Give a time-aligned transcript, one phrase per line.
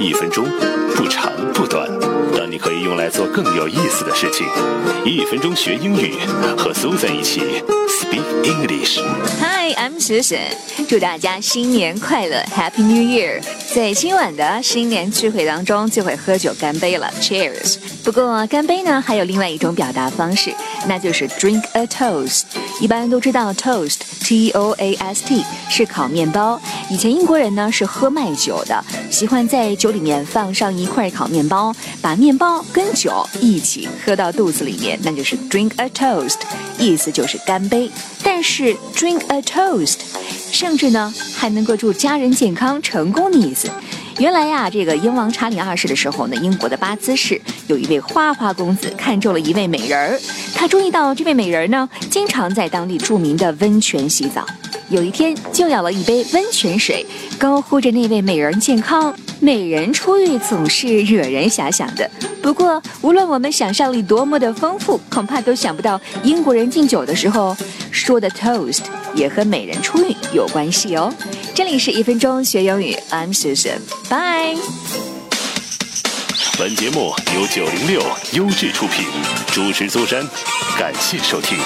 [0.00, 0.46] 一分钟
[0.96, 1.88] 不长不短，
[2.36, 4.46] 但你可以用来做更有意思的事情。
[5.06, 6.14] 一分钟学英语，
[6.56, 7.40] 和苏在一起
[7.88, 9.00] Speak English。
[9.40, 10.52] Hi, I'm Susan。
[10.86, 13.40] 祝大家新年快乐，Happy New Year！
[13.74, 17.76] 在今晚的新年聚会当中，就会喝酒干杯了，Cheers！
[18.04, 20.52] 不过干杯呢，还有另外一种表达方式，
[20.86, 22.42] 那就是 drink a toast。
[22.80, 26.60] 一般都知道 toast，T O A S T 是烤面包。
[26.90, 36.38] 以前英国人呢是喝麦酒的，喜欢在酒里面放上一块烤面包，把面包跟酒一起喝到肚子里面，那就是 drink a toast，
[36.76, 37.88] 意思就是干杯。
[38.20, 39.98] 但是 drink a toast，
[40.50, 43.70] 甚至呢还能够祝家人健康成功的意思。
[44.18, 50.20] 原来呀，这个英王查理二世的时候呢，英国的巴兹市有一位花花公子看中了一位美人儿，
[50.52, 54.44] 他注意到这位美人儿呢，经常在当地著名的温泉洗澡。
[54.88, 57.06] 有一天，就舀了一杯温泉水，
[57.38, 59.14] 高呼着那位美人健康。
[59.44, 67.54] 美人出浴总是惹人遐想的，不过无论我们想象力多么的丰富，恐怕都想不到英国人敬酒的时候
[67.90, 68.80] 说的 toast
[69.14, 71.12] 也和美人出浴有关系哦。
[71.54, 74.58] 这里是一分钟学英语，I'm Susan，Bye。
[76.58, 79.04] 本节目由九零六优质出品，
[79.52, 80.26] 主持苏珊，
[80.78, 81.58] 感谢收听。